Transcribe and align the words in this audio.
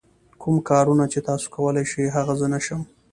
کوم 0.41 0.55
کارونه 0.69 1.05
چې 1.11 1.19
تاسو 1.27 1.45
کولای 1.55 1.85
شئ 1.91 2.05
هغه 2.15 2.33
زه 2.39 2.47
نه 2.53 2.59
شم. 2.65 2.81